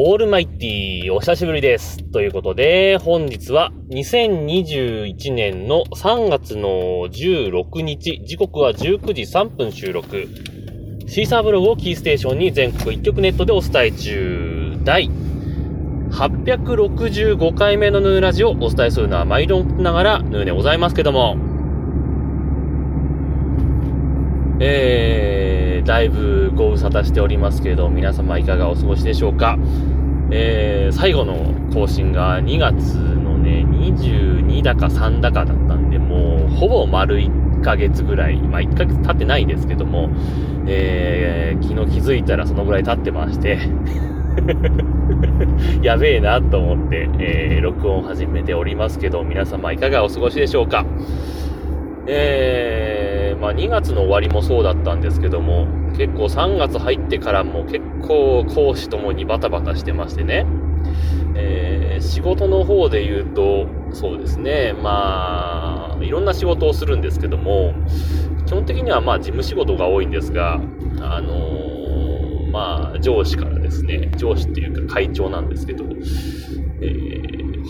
[0.00, 2.04] オールマイティーお久しぶりです。
[2.12, 10.28] ということで、本日は2021年の3月の16日、時刻は19時3分収録。
[11.08, 14.78] シーサーブログをキーステーションに全国一曲ネットでお伝え中。
[14.84, 15.10] 第
[16.12, 21.36] 865回目のヌーラジオをお伝えするのは毎度ながらヌーでございますけども、
[24.60, 25.37] えー、
[25.88, 29.58] だいぶご無沙汰しておりますけれど、皆様いかがお過ごしでしょうか。
[30.30, 40.10] えー、最後の更新が2月のね、22だか3だかだったんで、もう、ほぼ丸1ヶ月ぐらい、まあ1ヶ月経ってないですけども、
[40.66, 43.58] えー、昨日気づいたらそのぐらい経ってまして
[45.80, 50.84] やべえなと思って、えー、録音始めておりますけど、皆様いかがお過ごしでしょうか
[52.10, 52.97] えー、
[53.40, 55.66] まあ2月の終わりもそうだったんですけども、
[55.96, 60.46] 結構3月入ってからも結構講師ともにバタバタしてましてね、
[61.34, 67.74] えー、仕事の方で言うと、そうですね、まあ、いろんな仕事をするんですけども、
[68.46, 70.54] 基本的にはまあ事務仕事が多いんですが、
[71.00, 75.84] あのー、まあ上司からですね、上司っていうか会長なんですけど、
[76.80, 77.17] え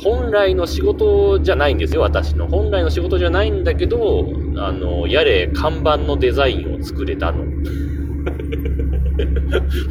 [0.03, 2.49] 本来の仕事じゃないんですよ、私の。
[2.49, 7.45] 本来の仕事じゃないんだけど、あの、やれ、看板のデザインを作れたの。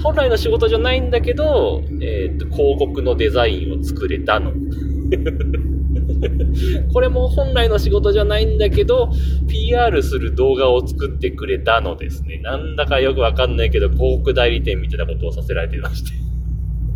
[0.04, 4.54] 本来の仕事じゃないんだけど、えっ、と、広告のデザインを作れたの。
[6.94, 9.10] これも本来の仕事じゃないんだけど、
[9.48, 12.40] PR する動画を作ってくれたのですね。
[12.44, 16.27] なんだかよくわかんないけど、広告代理店みたいなことをさせられていまして。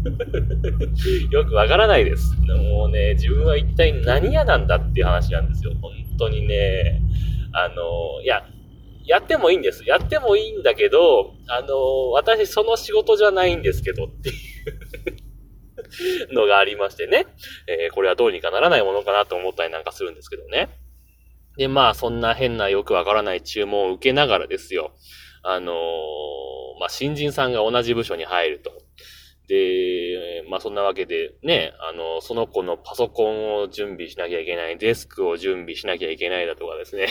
[1.31, 2.35] よくわからないです。
[2.41, 5.73] もうね、自分は一体何屋なんだっていう話なんですよ。
[5.81, 7.01] 本当にね、
[7.53, 8.45] あの、いや、
[9.05, 9.83] やってもいいんです。
[9.85, 14.33] やってもいいんだけど、あの、私その仕事じゃないんですけどってい
[16.29, 17.25] う のがありましてね。
[17.67, 20.69] えー、これはどうにかならないものかなと思ったりなんかするんですけどね。
[21.57, 24.93] で、まあ、そんな変なよくわからない注文を受けながらですよ。
[25.43, 25.73] あの、
[26.79, 28.71] まあ、新人さんが同じ部署に入ると。
[29.51, 37.09] で、まあそんなわけでね、あの、その子のパソコンを準備しなきゃいけない、デスクを準備しなきゃいけないだとかですね。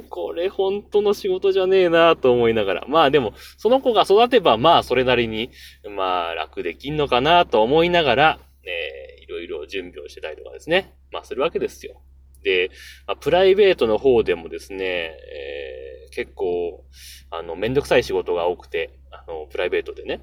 [0.08, 2.84] これ本当の仕事じゃねえなと思いながら。
[2.88, 5.50] まあでも、その子が育てばまあそれなりに、
[5.90, 10.94] まあ楽できんのかなと思いながら、ね、いろいろ準備をしてたりとかですね。
[11.12, 12.00] まあするわけですよ。
[12.42, 12.70] で、
[13.06, 16.84] まあ、プライベートの方でもですね、えー、結構、
[17.30, 20.20] あの、めんどくさい仕事が多くて、あの、プライベートでね、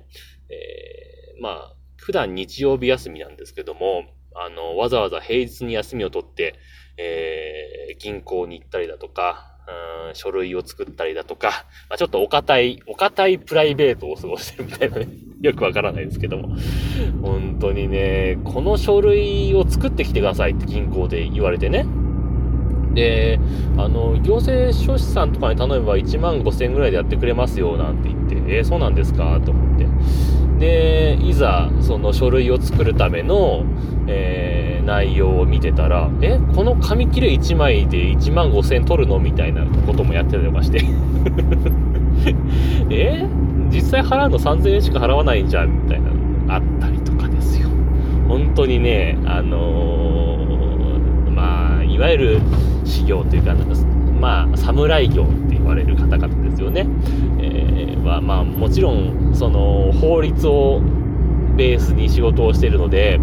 [0.49, 4.03] えー、まあ、普段日曜日休みなんですけども、
[4.35, 6.55] あの、わざわざ平日に休みを取って、
[6.97, 9.57] えー、銀行に行ったりだとか、
[10.07, 15.07] うん、書類を作ったりだとか、まあ、ちょっとお堅い、お堅いプライベートを過ごしてるみたいなね。
[15.41, 16.55] よくわからないですけども。
[17.21, 21.85] 本当にね、この書類を作ってきてくださいって銀行で言われてね。
[22.97, 23.39] で、
[23.77, 29.85] あの、行政書士さんとかに頼めば1万5千円ぐらいでやってくれますよ、なんて言って、えー、そうなんですかと思って。
[30.57, 33.65] で、いざ、その書類を作るための、
[34.07, 40.81] えー、内容を見てたら、え、この紙切れ1枚で1万5千円取るのみたいなこともやってたりとかして。
[42.89, 43.27] え
[43.69, 46.15] 実際払うの3000円しか払わないんじゃんみたいなの
[46.55, 47.69] あったりとかですよ。
[48.27, 50.56] 本当にね、あのー、
[51.97, 52.41] いわゆる
[52.85, 53.55] 修行というか、
[54.21, 56.85] まあ、侍業って言われる方々ですよね。
[57.39, 60.79] えー、は、まあ、もちろん、その、法律を
[61.55, 63.19] ベースに仕事をしているので、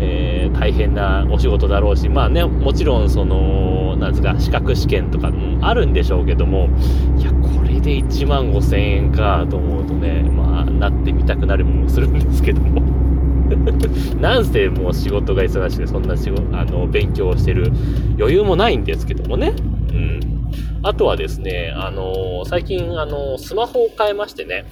[0.00, 6.68] えー、大変なお仕事だろうし、まあね、もちろん、その、なんですか、資格試験とかもあるんでしょうけども、
[7.18, 13.05] いや、これで1万5千円かと思うとね、まあ、なってみたくなるもするんですけども。
[14.20, 17.70] なんせもう仕事が忙しくて、そんな仕事、あの、勉強をしてる
[18.18, 19.52] 余裕もないんですけどもね。
[19.90, 20.20] うん。
[20.82, 24.64] あとはですね、あの最近、あのスマホを変えましてね、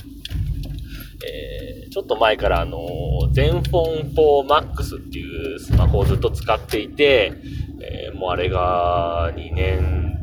[1.27, 2.79] えー、ちょっと前からあの
[3.33, 7.33] ゼンフォン4 Max っていうスマホをずっと使っていて、
[7.81, 10.14] え、もうあれが2年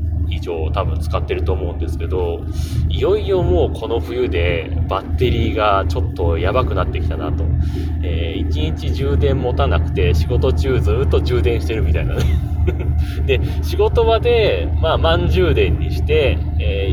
[0.41, 2.41] 以上多分使ってると思うんですけど、
[2.89, 7.45] いよいよもうこの冬でバッテリーがちょっとやばくなってきたなと。
[8.03, 12.23] えー、1日充電持たなくて仕事中ずっと充電してるみたいなね
[13.27, 16.89] で、仕事場で、まあ満充電にして、え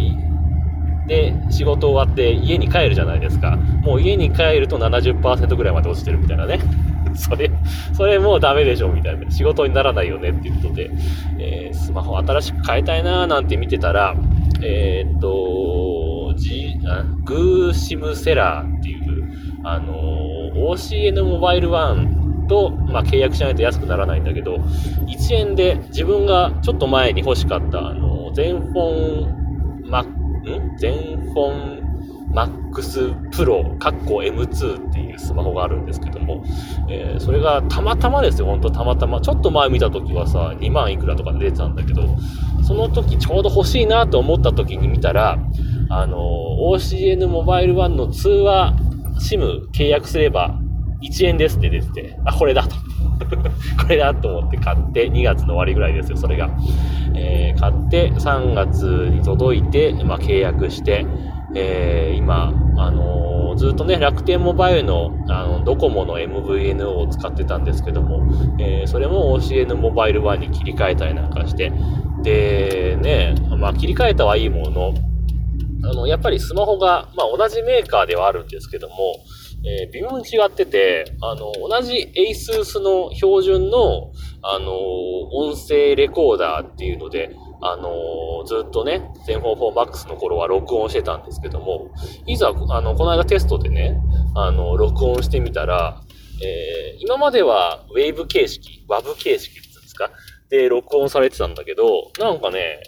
[1.06, 3.56] ー、で、仕事終わって家に帰るじゃないですか。
[3.82, 6.60] もう家に帰ると70%ぐらいまで落ちてるみたいなね。
[7.28, 7.50] それ、
[7.92, 9.30] それもうダメでしょみたいな。
[9.30, 10.90] 仕事にならないよねっていうことで、
[11.38, 14.14] えー、スマホ新しく変えたいなーなんて見てたら、
[14.62, 16.78] えー、っと、G、
[17.24, 19.28] グーシムセラーっていう、
[19.64, 24.56] あのー、OCN モバイル1と、まあ、契約しないと安くならないんだけど、
[25.06, 30.18] 1円で自分がちょっと前に欲しかった、あのー、全本、ま、ん？
[30.78, 31.88] 全本
[32.32, 36.44] マッスプロ、カッコ M2 っていうスマホがあるんですけども、
[36.88, 39.20] えー、それがたまたまですよ、ほんとたまたま。
[39.20, 42.16] ちょっと前見た時はさ、2万いくらとかで出てたんだけど、
[42.62, 45.38] その時ちょうど欲しいなと思った時に見たら、
[45.90, 46.18] あの、
[46.60, 48.74] OCN モバイル1の通話
[49.18, 50.60] SIM 契約すれば
[51.02, 52.76] 1円ですって出てて、あ、これだと。
[53.82, 56.50] これだと思って買って、2月の終わりぐらいですよ、それが。
[57.14, 61.06] えー、買って、3月に届いて、まあ、契約して、
[61.54, 68.26] えー、今、あのー、ずっとね、楽天モバイルの、あの、ドコモの MVNO を使ってたんですけども、
[68.60, 71.72] えー、それも OCN モバイル1に切り替えたりなんかして、
[72.22, 74.94] で、ね、まあ、切り替えたはいいもの、
[75.84, 78.94] あの、やっぱりスマホが、まあ、同じメーカーではあるんですけども、
[79.64, 84.12] えー、微妙に違ってて、あの、同じ ASUS の標準の、
[84.42, 84.72] あの、
[85.30, 91.90] 音声レコーダーっていうので、あの、ずっとね、全方 4MAX の頃は録音してたんですけども、
[92.26, 94.00] いざ、あの、この間テストでね、
[94.34, 96.00] あの、録音してみたら、
[96.40, 100.10] えー、今までは Wave 形式、WAV 形式って言うんですか？
[100.50, 102.80] で、録音されてたんだけど、なんかね、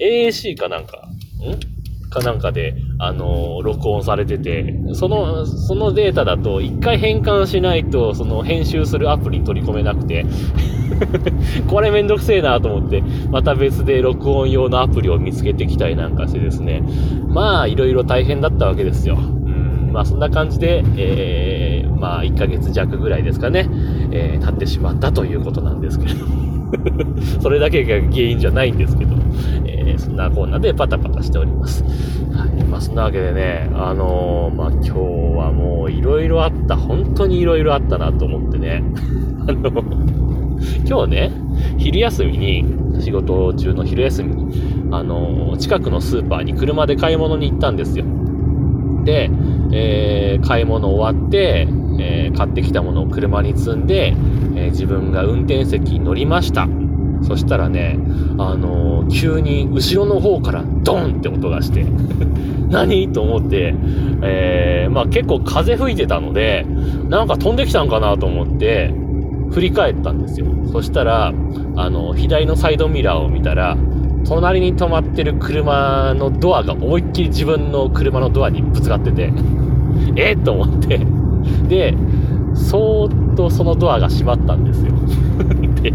[0.00, 1.06] AAC かなんか、
[1.40, 1.71] ん？
[2.12, 10.26] かなんかで、あのー、録音されてて、その、そのデータだと一回変換しないと、その編集するアプリに取り込めなくて
[11.68, 16.82] これめんどくせえなと思って、また別で録音用のアプリを見つけてきたりなんかしてですね、
[17.28, 19.16] まあ、いろいろ大変だったわけですよ。
[19.16, 23.68] うん、まあ、そんな感じで、えー、まあ、1ヶ月弱ぐらいですかね、
[24.10, 26.51] えー、経ってしまったということなんですけれども。
[27.40, 29.14] それだけが原因じゃないんですけど、
[29.66, 31.84] えー、そんなコーナーでパタパタしております。
[32.32, 32.64] はい。
[32.64, 34.90] まあ、そんなわけでね、あのー、まあ、今日
[35.36, 36.76] はもういろいろあった。
[36.76, 38.82] 本当にいろいろあったなと思ってね。
[39.46, 39.70] あの、
[40.86, 41.30] 今日ね、
[41.78, 42.64] 昼休みに、
[43.00, 48.04] 仕事中の昼休みに、あのー、近くのスーパーに車で買い物に行ったんですよ。
[49.04, 49.30] で、
[49.72, 51.66] えー、買い物終わって、
[52.02, 56.68] えー、買ってきたものを車に積んで、えー、自分が運転席に乗りました。
[57.22, 57.98] そしたらね、
[58.38, 61.86] あのー、急に後ろの方からドンって音がして
[62.68, 63.12] 何？
[63.12, 63.74] と思って、
[64.22, 66.66] えー、まあ結構風吹いてたので、
[67.08, 68.92] なんか飛んできたんかなと思って、
[69.50, 70.46] 振り返ったんですよ。
[70.72, 71.32] そしたら、
[71.76, 73.76] あの、左のサイドミラーを見たら、
[74.24, 79.32] 隣に止まってる車のドアが思いっきり自分の車のドアにぶつかってて
[80.16, 81.00] えっと思って
[81.68, 81.94] で、
[82.54, 84.92] そーっとそのドアが閉まったんですよ。
[85.82, 85.92] で、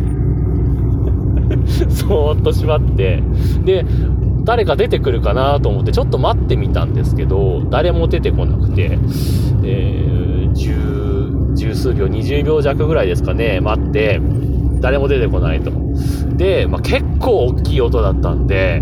[1.90, 3.22] そーっと閉まって、
[3.64, 3.86] で、
[4.44, 8.98] 誰か出てくるかなと思ってちょっと待ってみたんですけど、誰も出てこなくて、
[9.64, 14.22] えー、十、十数秒、20秒弱ぐらいですかね、待って、
[14.80, 15.72] 誰も出てこないと。
[16.38, 18.82] で、まあ、結構大きい音だったんで、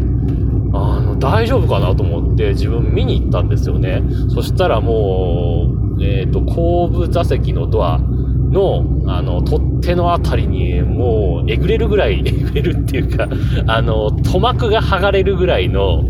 [0.73, 4.03] あの、大丈夫かなと思って自分見に行ったんですよね。
[4.29, 13.27] そしたらもう、えっ、ー、と、後部座席のドアの、あの、取っ手のあたりに、もう、えぐれるぐらい、 えぐれるっていうか、
[13.67, 16.03] あの、塗膜が剥がれるぐらいの、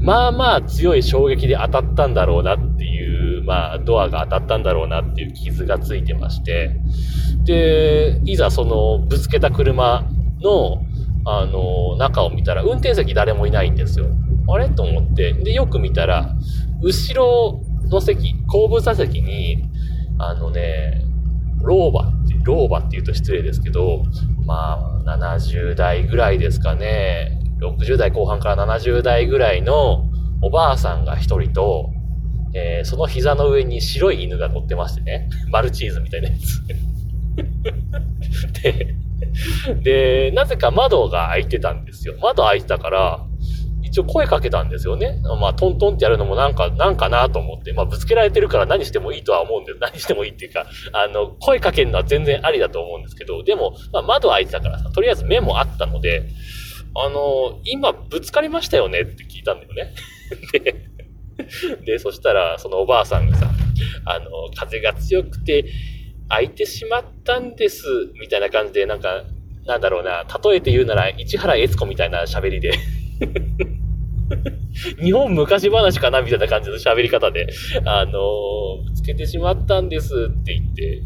[0.00, 6.76] まあまあ強い衝撃で当たったんだろうなっていう、まあ、ドアが当たったんだろうなっていう傷がついてまして、
[7.44, 10.04] で、いざその、ぶつけた車
[10.42, 10.82] の、
[11.26, 14.06] あの、中を見たら、運転席誰もいないんですよ。
[14.48, 14.68] あれ？
[14.68, 15.32] と思って。
[15.32, 16.34] で、よく見たら、
[16.82, 17.63] 後ろ
[17.94, 19.64] の席、後部座席に、
[20.18, 21.04] あのね、
[21.62, 24.04] 老婆って、老婆って言うと失礼ですけど、
[24.44, 27.40] まあ、70代ぐらいですかね。
[27.60, 30.10] 60代後半から70代ぐらいの
[30.42, 31.90] おばあさんが一人と、
[32.54, 35.30] えー、その膝の上に白い犬が乗ってましてね。
[35.50, 36.62] マルチーズみたいなやつ。
[38.62, 38.94] で、
[39.82, 42.14] で、なぜか窓が開いてたんですよ。
[42.20, 43.26] 窓開いてたから、
[43.94, 45.20] 一応声かけたんですよね。
[45.40, 56.28] まあ、トントンってやるのもなんか、なんかなと思って、まあ、ぶつけられてるから何してもいいとは思うんで、何してもいいっていうか、あの、声かけるのは全然ありだと思うんですけど、でも、まあ、窓開いてたからさ、とりあえず目もあったので、
[56.96, 59.94] あの、今ぶつかりましたよねって聞いたんだよね。
[60.52, 60.74] で、
[61.86, 63.48] で、そしたら、そのおばあさんがさ、
[64.06, 64.24] あの、
[64.56, 65.66] 風が強くて、
[66.28, 67.84] 開いてしまったんです、
[68.20, 69.22] みたいな感じで、なんか、
[69.66, 72.72] なんだろうな、例えて言うなら、市原悦子みたいな喋りで
[75.02, 77.48] 日本昔話かなみたいな感じの喋り方で、
[77.84, 81.02] あのー、ぶつけてしまったんですって言って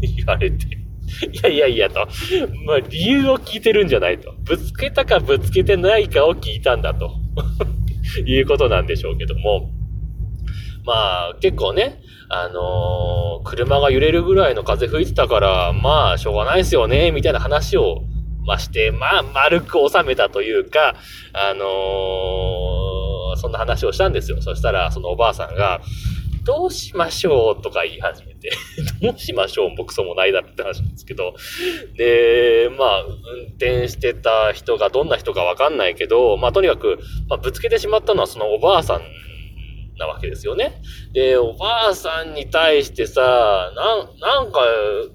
[0.16, 2.06] 言われて、いやいやいやと、
[2.66, 4.34] まあ理由を聞いてるんじゃないと。
[4.44, 7.12] ぶつけたかぶつけてないかを聞いたんだと。
[8.26, 9.70] いうことなんでしょうけども、
[10.84, 18.02] まあ、結構ね、あのー、車が揺れるぐらいの風吹いてたから、まあ、しょうがないですよね、みたいな話を、
[18.46, 20.96] まして、まあ、丸く収めたというか、
[21.32, 22.73] あのー、
[23.36, 24.40] そんな話をしたんですよ。
[24.42, 25.80] そしたら、そのおばあさんが、
[26.44, 27.62] どうしましょう？
[27.62, 28.50] とか言い始めて
[29.00, 29.74] どうしましょう？
[29.78, 31.34] 僕そもないだろって話なんですけど。
[31.96, 33.14] で、まあ、運
[33.56, 36.98] 転してた人がどんな人かわかんないけど、まあとにかく、
[37.28, 39.02] まあぶつけてしまったのはそのおばあさん
[39.98, 40.82] なわけですよね。
[41.14, 44.60] で、おばあさんに対してさ、なん、なんか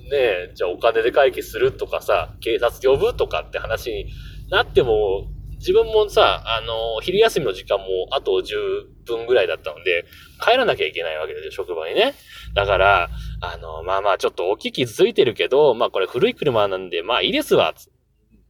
[0.09, 4.05] ね、じゃあお金で解決するとかさ、警察呼ぶとかって話に
[4.49, 5.27] なっても、
[5.59, 10.05] 自分もさ、あの、昼休みの時間もあと10分ぐらいだったので、
[10.41, 12.15] 帰らなきゃいけないわけですよ、職場にね。
[12.55, 13.09] だから、
[13.41, 17.73] あの、まあまあ、ちょっと大きい傷ついてるけど、まあこれ古い車なんで、まあいいですわ、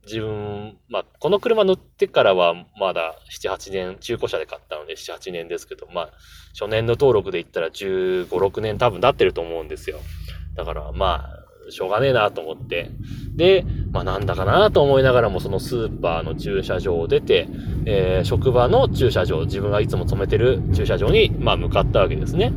[0.05, 6.09] 自分、まあ、この車乗ってからはまだ7、8年、中古車で買ったので7、8年ですけど、まあ、
[6.53, 9.99] 初年度登録で言ったら15、6年多分経ってると思うんですよ。
[10.55, 11.38] だから、まあ、
[11.71, 12.91] しょうがねえなと思って。
[13.35, 17.47] で、まあなんだかなと思いながらもそのスーパーの駐車場を出て、
[17.85, 22.51] えー、職場の駐車場、自分がいつも止めてる駐車場に、まあ向かったわけですね。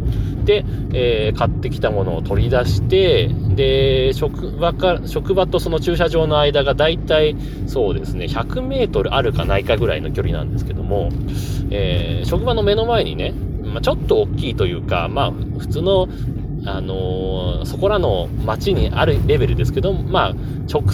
[0.45, 11.11] で、えー、買ってきたものを取り出して、で、職場か、職場とその駐車場の間がだいたいそうですね、100メートルあるかないかぐらいの距離なんですけども、
[11.71, 16.09] えー、職場の目の前にね、まあ、ちょっと大きいというか、まあ、普通の
[16.64, 20.35] あのー、そこらの町にあるレベルですけど、まあ、
[20.73, 20.85] 直、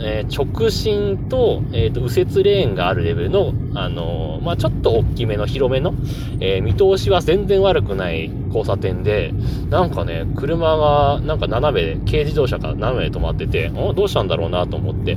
[0.00, 5.94] えー、直進と、えっ、ー、と、右折レーンがあるレベルの、あのまあ、ちょっと大きめの広めの、
[6.40, 9.32] え見通しは全然悪くない交差点で、
[9.70, 15.16] なんかね、車が、なんか斜めで、軽自動車が斜めで止まってて、んどうしたんだろうなと思って。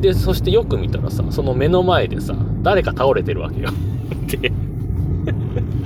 [0.00, 3.70] で、そしてよく見たらさ、その目の前でさ、誰か倒れてるわけよ。
[4.40, 4.52] で、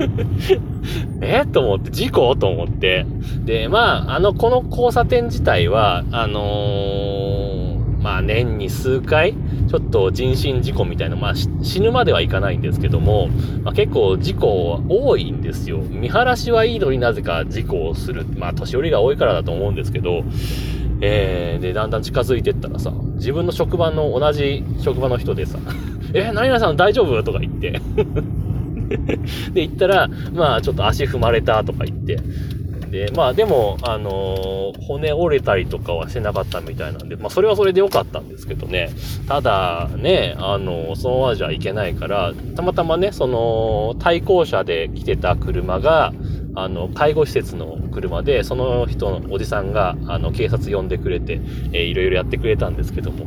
[1.23, 1.45] え？
[1.47, 2.37] と思って、事故？
[2.37, 3.07] と思って。
[3.45, 9.35] で、まあ、あの、この交差点自体は、あのー、まあ、年に数回、
[9.69, 13.29] ちょっと人身事故みたいな、まあ、死ぬまではいかないんですけども、
[13.63, 15.79] まあ、結構事故は多いんですよ。
[15.79, 18.25] 見晴らしはいいのになぜか事故をする。
[18.37, 20.25] まあ、年寄りが多いからだと思うんですけど、
[21.03, 25.59] えー、で、だんだん近づいてったらさ、自分の職場の同じ職場の人でさ、
[26.15, 27.23] え、何々さん大丈夫？
[27.23, 27.81] とか言って
[29.53, 32.19] で、行ったら、まあ、ちょっと足踏まれたとか言って、
[32.91, 38.91] で、まあでも、あのー、骨折れたりとかはしてなかったみたいなんで、まあそれはそれで良かったんですけどね。
[39.29, 46.13] ただ、ね、あのー、そのままじゃいけないから、たまたまね、その、対向車で来てた車が、
[46.55, 51.41] あの、介護施設の車で、その人のおじさんが、あの、警察呼んでくれて、
[51.73, 53.27] えー、いろいろやってくれたんですけども、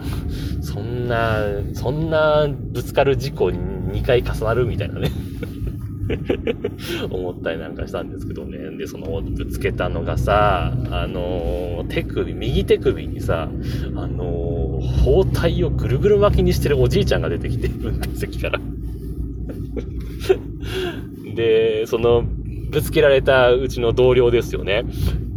[0.62, 1.40] そんな、
[1.74, 5.12] そんなぶつかる事故に2回重なるみたいなね。
[7.10, 8.58] 思ったりなんかしたんですけどね。
[8.78, 13.50] で、その、ぶつけたのがさ、あのー、手首、右手首にさ、
[13.96, 18.60] あのー、包帯をぐるぐる巻きにしてるおじいちゃんが出てきて、運転席から。
[21.36, 22.26] で、その、
[22.74, 24.84] ぶつけられたうちの同僚ですよね。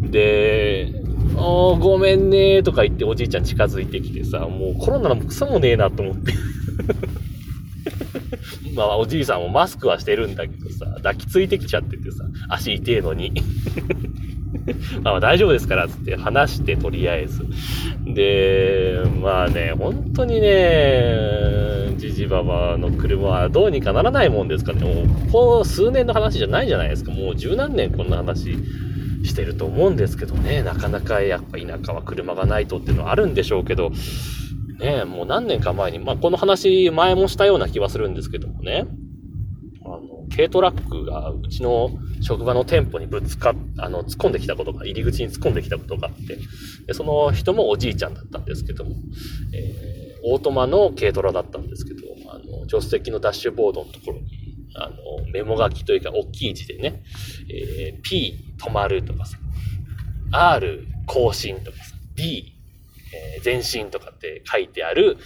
[0.00, 0.92] で、
[1.36, 6.32] おごめんねとか言っておじいちゃん近づいてきてさ、もうコロナのクソもねえなと思って
[8.74, 13.32] まあ、おじいさんもマスクはしてるんだけどさ、抱きついてきちゃっててさ、足痛えのに。
[15.02, 17.44] まあ大丈夫ですから、つって話して、とりあえず。
[18.06, 21.45] で、まあね、本当にね、
[21.96, 24.82] じじばばの車はどうにかならないもんですかね。
[24.82, 27.12] もう、こう数年の話じゃないじゃないですか。
[27.12, 28.56] もう十何年こんな話
[29.24, 30.62] してると思うんですけどね。
[30.62, 33.90] なかなかやっぱ田舎は車がないとっていうのはあるんでしょうけど、
[34.78, 38.86] ね、もう何年か前に、まあ、この話前もしたような気はするんですけどもね、
[39.84, 40.00] あの、
[40.34, 46.36] 軽トラックがうちの職場の店舗にぶつかっ、あの、突っ込んできたことが、入り口に突っ込んできたことがあって、
[46.86, 48.96] でその人もおじいちゃんだったんですけども、
[49.54, 54.26] えー、オートマの軽トラだったんですけど、あの、助手席のダッシュボードのところに、
[54.74, 54.96] あの、
[55.32, 57.02] メモ書きというか、大きい字でね、
[57.48, 59.38] えー、P 止まるとかさ、
[60.32, 62.56] R 更新とかさ、B
[63.12, 65.18] えー、前進とかって書いてある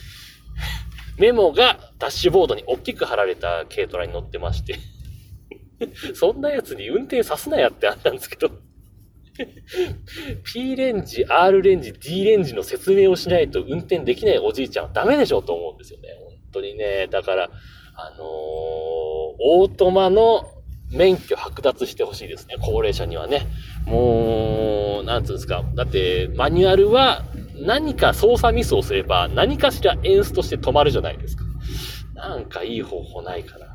[1.19, 4.79] メモがダッシュボードに大きく貼られた軽トラに乗ってまして
[6.15, 8.51] そんなやつに運転さすなやってあったんですけど
[10.45, 16.09] P レンジ、R レンジ、D レンジの説明をしないと運転できないおじいちゃんはダメでしょうと思うんですよね。
[16.19, 17.09] 本当にね。
[17.11, 17.51] だから、
[17.95, 20.45] あのー、オートマの
[20.93, 22.57] 免許剥奪してほしいですね。
[22.61, 23.47] 高齢者にはね。
[23.87, 25.65] もう、なんつうんですか。
[25.75, 31.45] だって、マニュアルは何か操作ミスをすれば、何かしらエンスとして止まるじゃないですか。
[32.15, 33.70] なんかいい方法ないかな、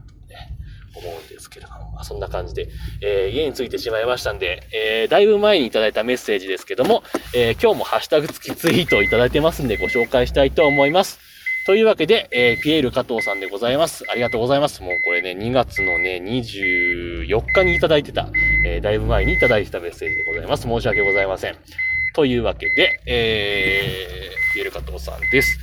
[0.95, 2.69] 思うんですけれども、まあ、そんな感じで、
[3.01, 11.19] えー、家に着いてしまいましたんで、えー、だいぶ前にいただいたメッセージですけども、えー、今日もハッシュタグ付きツイートをいただいてますんでご紹介したいと思います。
[11.65, 14.03] というわけで、えー、ピエール加藤さんでございます。
[14.11, 14.83] ありがとうございます。
[14.83, 18.29] もうこれね、2月のね、24日にいただいてた、
[18.63, 20.67] えー、だいぶ前にいただいてたメッセージでございます。
[20.67, 21.55] 申し訳ございません。
[22.13, 25.57] というわけで、えー、ピエール加藤さんです。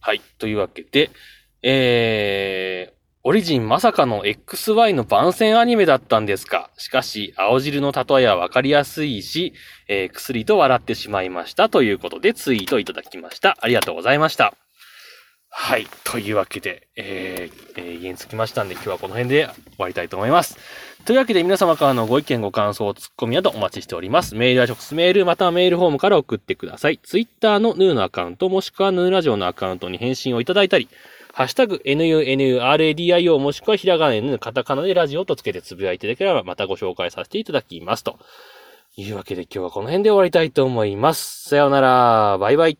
[0.00, 0.22] はい。
[0.38, 1.10] というわけで、
[1.62, 2.93] えー、
[3.26, 6.68] オリジンまさかの XY の番宣アニメだったんですか？
[6.76, 9.54] しかし、青汁の例えはわかりやすいし、
[9.88, 11.70] えー、薬と笑ってしまいました。
[11.70, 13.56] ということでツイートいただきました。
[13.62, 14.52] ありがとうございました。
[15.48, 15.86] はい。
[16.04, 20.58] というわけで、えー、えー、家に着きましたんで、今日はこの辺で終わりたいと思います。
[21.06, 24.34] というわけで皆様からのご意見、ご感想、ツッコミなどお待ちしております。
[24.34, 26.98] メールや直接メール、またはメールフォームから送ってください。
[27.02, 30.90] ツイッターのヌーのアカウント、もしくはヌーラジオのアカウントに返信をいただいたり、
[31.34, 38.04] ハッシュタグ、nunuradio もしくはひらがな n カタカナでラジオとつけてつぶやいていただければまたご紹介させていただきます。
[38.04, 38.20] と
[38.96, 41.48] いうわけで今日はこの辺で終わりたいと思います。
[41.48, 42.38] さようなら。
[42.38, 42.78] バイバイ。